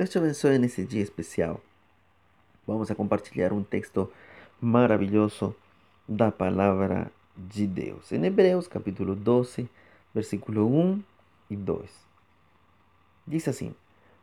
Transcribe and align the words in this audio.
Deus 0.00 0.08
te 0.08 0.16
abençoe 0.16 0.58
nesse 0.58 0.82
dia 0.82 1.02
especial. 1.02 1.60
Vamos 2.66 2.90
a 2.90 2.94
compartilhar 2.94 3.52
um 3.52 3.62
texto 3.62 4.10
maravilhoso 4.58 5.54
da 6.08 6.32
palavra 6.32 7.12
de 7.36 7.66
Deus. 7.66 8.10
Em 8.10 8.24
Hebreus, 8.24 8.66
capítulo 8.66 9.14
12, 9.14 9.68
versículo 10.14 10.66
1 10.74 11.02
e 11.50 11.56
2. 11.56 11.90
Diz 13.26 13.46
assim: 13.46 13.74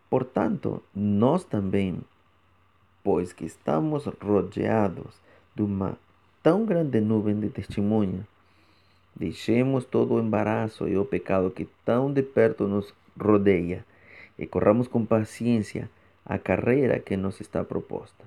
Portanto, 0.10 0.82
nós 0.96 1.44
também, 1.44 2.02
pois 3.04 3.32
que 3.32 3.46
estamos 3.46 4.06
rodeados 4.20 5.22
de 5.54 5.62
uma 5.62 5.96
tão 6.42 6.66
grande 6.66 7.00
nuvem 7.00 7.40
de 7.40 7.50
testemunha, 7.50 8.28
deixemos 9.16 9.86
todo 9.86 10.16
o 10.16 10.20
embaraço 10.20 10.88
e 10.88 10.98
o 10.98 11.06
pecado 11.06 11.52
que 11.52 11.70
tão 11.86 12.12
de 12.12 12.24
perto 12.24 12.68
nos 12.68 12.92
rodeia 13.16 13.86
e 14.38 14.46
corramos 14.46 14.88
com 14.88 15.06
paciência 15.06 15.90
a 16.26 16.38
carreira 16.38 17.00
que 17.00 17.16
nos 17.16 17.40
está 17.40 17.64
proposta. 17.64 18.26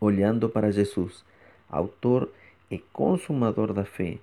Olhando 0.00 0.48
para 0.48 0.70
Jesus, 0.70 1.24
autor 1.70 2.28
e 2.70 2.78
consumador 2.78 3.72
da 3.72 3.84
fé, 3.84 4.18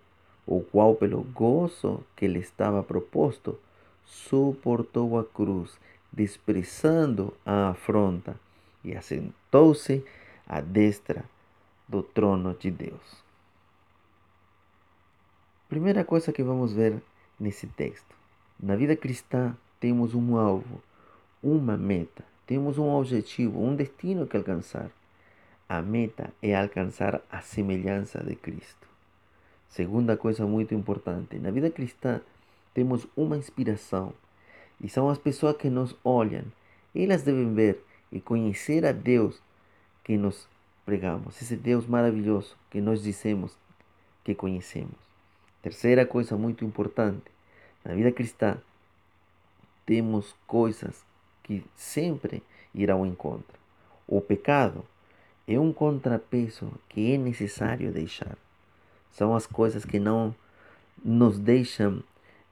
o 0.45 0.61
qual, 0.61 0.95
pelo 0.95 1.23
gozo 1.23 2.03
que 2.15 2.27
lhe 2.27 2.39
estava 2.39 2.83
proposto, 2.83 3.59
suportou 4.05 5.17
a 5.19 5.23
cruz, 5.23 5.77
desprezando 6.11 7.33
a 7.45 7.69
afronta, 7.69 8.35
e 8.83 8.95
assentou-se 8.95 10.03
à 10.47 10.61
destra 10.61 11.23
do 11.87 12.01
trono 12.01 12.53
de 12.53 12.71
Deus. 12.71 13.23
Primeira 15.67 16.03
coisa 16.03 16.31
que 16.31 16.41
vamos 16.41 16.73
ver 16.73 17.01
nesse 17.39 17.67
texto. 17.67 18.15
Na 18.59 18.75
vida 18.75 18.95
cristã, 18.95 19.55
temos 19.79 20.13
um 20.13 20.37
alvo, 20.37 20.81
uma 21.41 21.77
meta, 21.77 22.23
temos 22.45 22.77
um 22.77 22.89
objetivo, 22.89 23.63
um 23.63 23.75
destino 23.75 24.27
que 24.27 24.35
alcançar. 24.35 24.91
A 25.67 25.81
meta 25.81 26.33
é 26.41 26.55
alcançar 26.55 27.21
a 27.31 27.41
semelhança 27.41 28.23
de 28.23 28.35
Cristo. 28.35 28.87
Segunda 29.69 30.17
coisa 30.17 30.45
muito 30.47 30.73
importante, 30.73 31.37
na 31.37 31.51
vida 31.51 31.69
cristã 31.69 32.21
temos 32.73 33.07
uma 33.15 33.37
inspiração 33.37 34.13
e 34.81 34.89
são 34.89 35.09
as 35.09 35.17
pessoas 35.17 35.55
que 35.57 35.69
nos 35.69 35.95
olham. 36.03 36.43
Elas 36.95 37.21
devem 37.21 37.53
ver 37.53 37.83
e 38.11 38.19
conhecer 38.19 38.85
a 38.85 38.91
Deus 38.91 39.39
que 40.03 40.17
nos 40.17 40.47
pregamos, 40.85 41.39
esse 41.39 41.55
Deus 41.55 41.85
maravilhoso 41.85 42.57
que 42.71 42.81
nós 42.81 43.03
dizemos 43.03 43.55
que 44.23 44.33
conhecemos. 44.33 44.95
Terceira 45.61 46.05
coisa 46.05 46.35
muito 46.35 46.65
importante, 46.65 47.31
na 47.85 47.93
vida 47.93 48.11
cristã 48.11 48.57
temos 49.89 50.35
coisas 50.45 51.03
que 51.41 51.65
sempre 51.75 52.43
irão 52.75 52.99
ao 52.99 53.07
encontro. 53.07 53.57
O 54.07 54.21
pecado 54.21 54.85
é 55.47 55.59
um 55.59 55.73
contrapeso 55.73 56.71
que 56.87 57.11
é 57.11 57.17
necessário 57.17 57.91
deixar. 57.91 58.37
São 59.11 59.35
as 59.35 59.47
coisas 59.47 59.83
que 59.83 59.97
não 59.97 60.35
nos 61.03 61.39
deixam 61.39 62.03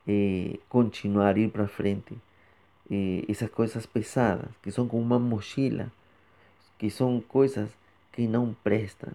eh, 0.08 0.58
continuar, 0.68 1.38
ir 1.38 1.52
para 1.52 1.68
frente. 1.68 2.18
Eh, 2.90 3.24
essas 3.30 3.52
coisas 3.52 3.86
pesadas, 3.86 4.50
que 4.64 4.72
são 4.72 4.88
como 4.88 5.04
uma 5.04 5.20
mochila, 5.20 5.92
que 6.80 6.90
são 6.90 7.22
coisas 7.22 7.70
que 8.14 8.28
não 8.28 8.56
prestam 8.64 9.14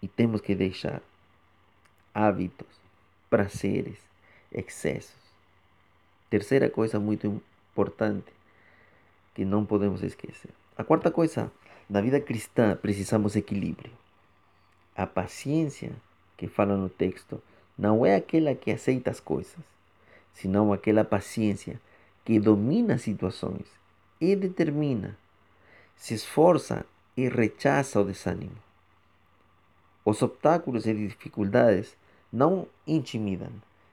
e 0.00 0.08
temos 0.08 0.40
que 0.40 0.54
deixar. 0.54 1.02
Hábitos, 2.14 2.80
prazeres, 3.28 3.98
excessos. 4.50 5.25
Terceira 6.28 6.68
coisa 6.68 6.98
muito 6.98 7.40
importante 7.72 8.32
que 9.34 9.44
não 9.44 9.64
podemos 9.64 10.02
esquecer. 10.02 10.50
A 10.76 10.82
quarta 10.82 11.10
coisa, 11.10 11.52
na 11.88 12.00
vida 12.00 12.20
cristã 12.20 12.76
precisamos 12.76 13.36
equilíbrio. 13.36 13.92
A 14.96 15.06
paciência 15.06 15.92
que 16.36 16.48
fala 16.48 16.76
no 16.76 16.88
texto 16.88 17.40
não 17.78 18.04
é 18.04 18.16
aquela 18.16 18.54
que 18.54 18.70
aceita 18.70 19.10
as 19.10 19.20
coisas, 19.20 19.56
senão 20.34 20.72
aquela 20.72 21.04
paciência 21.04 21.80
que 22.24 22.40
domina 22.40 22.94
as 22.94 23.02
situações 23.02 23.66
e 24.20 24.34
determina, 24.34 25.16
se 25.94 26.14
esforça 26.14 26.84
e 27.16 27.28
rechaça 27.28 28.00
o 28.00 28.04
desânimo. 28.04 28.56
Os 30.04 30.22
obstáculos 30.22 30.86
e 30.86 30.94
dificuldades 30.94 31.96
não 32.32 32.66
intimidam, 32.86 33.52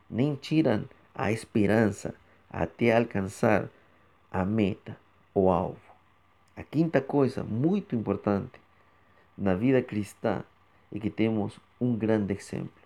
nem 0.10 0.36
tiram 0.36 0.86
a 1.14 1.32
esperança 1.32 2.16
até 2.54 2.96
alcançar 2.96 3.68
a 4.32 4.46
meta, 4.46 4.96
o 5.34 5.50
alvo. 5.50 5.82
A 6.56 6.62
quinta 6.62 7.02
coisa 7.02 7.44
muito 7.44 7.96
importante 7.96 8.62
na 9.36 9.56
vida 9.56 9.82
cristã 9.82 10.44
é 10.92 11.00
que 11.00 11.10
temos 11.10 11.60
um 11.82 11.98
grande 11.98 12.36
exemplo. 12.36 12.84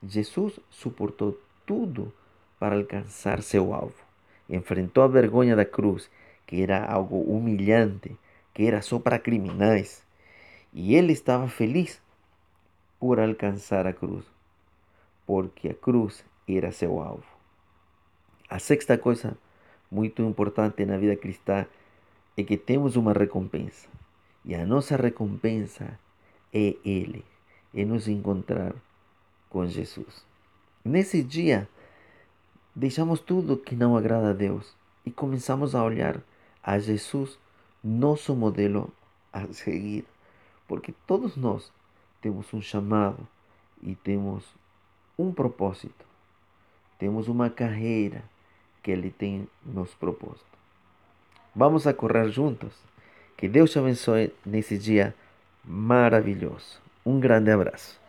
Jesus 0.00 0.60
suportou 0.70 1.36
tudo 1.66 2.14
para 2.60 2.76
alcançar 2.76 3.42
seu 3.42 3.74
alvo. 3.74 4.00
Enfrentou 4.48 5.02
a 5.02 5.08
vergonha 5.08 5.56
da 5.56 5.64
cruz, 5.64 6.08
que 6.46 6.62
era 6.62 6.84
algo 6.84 7.20
humilhante, 7.22 8.16
que 8.52 8.64
era 8.64 8.80
só 8.80 9.00
para 9.00 9.18
criminais. 9.18 10.06
E 10.72 10.94
ele 10.94 11.12
estava 11.12 11.48
feliz 11.48 12.00
por 13.00 13.18
alcançar 13.18 13.88
a 13.88 13.92
cruz, 13.92 14.24
porque 15.26 15.70
a 15.70 15.74
cruz 15.74 16.24
era 16.46 16.70
seu 16.70 17.00
alvo. 17.00 17.33
A 18.54 18.60
sexta 18.60 18.96
coisa 18.96 19.36
muito 19.90 20.22
importante 20.22 20.86
na 20.86 20.96
vida 20.96 21.16
cristã 21.16 21.66
é 22.36 22.44
que 22.44 22.56
temos 22.56 22.94
uma 22.94 23.12
recompensa. 23.12 23.88
E 24.44 24.54
a 24.54 24.64
nossa 24.64 24.94
recompensa 24.94 25.98
é 26.52 26.76
Ele, 26.84 27.24
é 27.74 27.84
nos 27.84 28.06
encontrar 28.06 28.72
com 29.50 29.66
Jesus. 29.66 30.24
Nesse 30.84 31.20
dia, 31.20 31.68
deixamos 32.76 33.18
tudo 33.18 33.56
que 33.56 33.74
não 33.74 33.96
agrada 33.96 34.30
a 34.30 34.32
Deus 34.32 34.72
e 35.04 35.10
começamos 35.10 35.74
a 35.74 35.82
olhar 35.82 36.22
a 36.62 36.78
Jesus, 36.78 37.36
nosso 37.82 38.36
modelo 38.36 38.92
a 39.32 39.48
seguir, 39.48 40.04
porque 40.68 40.94
todos 41.08 41.36
nós 41.36 41.72
temos 42.22 42.54
um 42.54 42.62
chamado 42.62 43.26
e 43.82 43.96
temos 43.96 44.44
um 45.18 45.32
propósito, 45.32 46.06
temos 47.00 47.26
uma 47.26 47.50
carreira 47.50 48.32
que 48.84 48.90
Ele 48.90 49.10
tem 49.10 49.48
nos 49.64 49.92
proposto. 49.94 50.44
Vamos 51.56 51.86
a 51.86 51.94
correr 51.94 52.28
juntos. 52.28 52.72
Que 53.36 53.48
Deus 53.48 53.72
te 53.72 53.78
abençoe 53.78 54.32
nesse 54.44 54.78
dia 54.78 55.14
maravilhoso. 55.64 56.80
Um 57.04 57.18
grande 57.18 57.50
abraço. 57.50 58.03